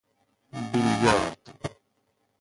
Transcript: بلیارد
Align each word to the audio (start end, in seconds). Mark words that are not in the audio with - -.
بلیارد 0.51 1.37